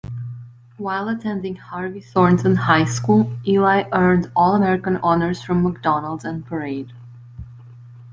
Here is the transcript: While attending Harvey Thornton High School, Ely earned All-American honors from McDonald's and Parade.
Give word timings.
While 0.77 1.09
attending 1.09 1.57
Harvey 1.57 1.99
Thornton 2.01 2.55
High 2.55 2.85
School, 2.85 3.33
Ely 3.45 3.83
earned 3.93 4.31
All-American 4.35 4.97
honors 4.97 5.43
from 5.43 5.61
McDonald's 5.61 6.25
and 6.25 6.43
Parade. 6.43 6.91